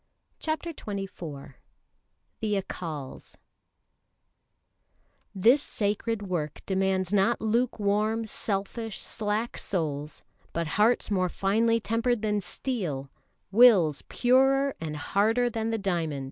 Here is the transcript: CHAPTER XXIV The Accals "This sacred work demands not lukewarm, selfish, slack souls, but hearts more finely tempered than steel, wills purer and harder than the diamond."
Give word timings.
CHAPTER 0.39 0.73
XXIV 0.73 1.53
The 2.39 2.59
Accals 2.59 3.35
"This 5.35 5.61
sacred 5.61 6.23
work 6.23 6.61
demands 6.65 7.13
not 7.13 7.39
lukewarm, 7.39 8.25
selfish, 8.25 8.97
slack 8.99 9.59
souls, 9.59 10.23
but 10.53 10.65
hearts 10.69 11.11
more 11.11 11.29
finely 11.29 11.79
tempered 11.79 12.23
than 12.23 12.41
steel, 12.41 13.11
wills 13.51 14.01
purer 14.09 14.75
and 14.81 14.97
harder 14.97 15.51
than 15.51 15.69
the 15.69 15.77
diamond." 15.77 16.19